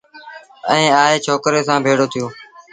[0.71, 2.27] ائيٚݩ آئي ڇوڪري سآݩ ڀيڙو ٿيٚو